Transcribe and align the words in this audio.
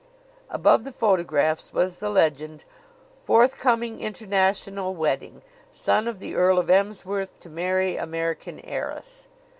Above 0.49 0.83
the 0.83 0.91
photographs 0.91 1.71
was 1.71 1.99
the 1.99 2.09
legend: 2.09 2.65
"Forthcoming 3.23 3.99
International 4.01 4.95
Wedding. 4.95 5.43
Son 5.71 6.07
of 6.07 6.17
the 6.17 6.33
Earl 6.33 6.57
of 6.57 6.71
Emsworth 6.71 7.37
to 7.39 7.49
marry 7.49 7.97
American 7.97 8.59
heiress." 8.61 9.27